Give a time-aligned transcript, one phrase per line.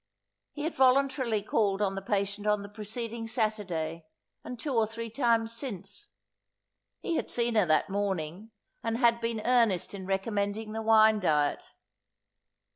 [0.53, 4.03] He had voluntarily called on the patient on the preceding Saturday,
[4.43, 6.07] and two or three times since.
[7.01, 8.49] He had seen her that morning,
[8.83, 11.75] and had been earnest in recommending the wine diet.